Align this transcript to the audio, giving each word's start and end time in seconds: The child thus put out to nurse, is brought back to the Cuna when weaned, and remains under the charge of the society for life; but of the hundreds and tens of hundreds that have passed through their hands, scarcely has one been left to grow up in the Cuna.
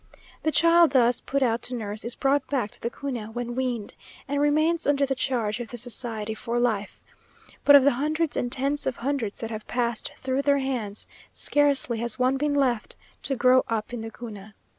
The 0.41 0.51
child 0.51 0.93
thus 0.93 1.21
put 1.21 1.43
out 1.43 1.61
to 1.61 1.75
nurse, 1.75 2.03
is 2.03 2.15
brought 2.15 2.47
back 2.47 2.71
to 2.71 2.81
the 2.81 2.89
Cuna 2.89 3.29
when 3.29 3.53
weaned, 3.53 3.93
and 4.27 4.41
remains 4.41 4.87
under 4.87 5.05
the 5.05 5.13
charge 5.13 5.59
of 5.59 5.67
the 5.69 5.77
society 5.77 6.33
for 6.33 6.59
life; 6.59 6.99
but 7.63 7.75
of 7.75 7.83
the 7.83 7.91
hundreds 7.91 8.35
and 8.35 8.51
tens 8.51 8.87
of 8.87 8.95
hundreds 8.95 9.41
that 9.41 9.51
have 9.51 9.67
passed 9.67 10.11
through 10.17 10.41
their 10.41 10.57
hands, 10.57 11.07
scarcely 11.31 11.99
has 11.99 12.17
one 12.17 12.35
been 12.37 12.55
left 12.55 12.95
to 13.21 13.35
grow 13.35 13.63
up 13.69 13.93
in 13.93 14.01
the 14.01 14.09
Cuna. 14.09 14.55